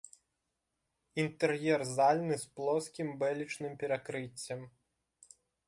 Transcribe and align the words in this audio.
Інтэр'ер 1.23 1.81
зальны 1.97 2.35
з 2.45 2.51
плоскім 2.61 3.07
бэлечным 3.21 3.73
перакрыццем. 3.85 4.69